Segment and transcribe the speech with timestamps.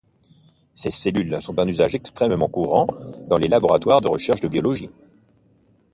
[0.73, 2.87] Ses cellules sont d'un usage extrêmement courant
[3.27, 4.89] dans les laboratoires de recherche de biologie.